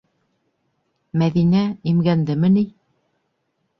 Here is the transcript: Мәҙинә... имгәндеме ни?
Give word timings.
Мәҙинә... 1.23 1.61
имгәндеме 1.93 2.51
ни? 2.57 2.67